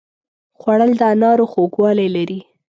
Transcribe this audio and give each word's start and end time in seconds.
خوړل 0.59 0.91
د 0.99 1.01
انارو 1.13 1.45
خوږوالی 1.51 2.07
لري 2.15 2.39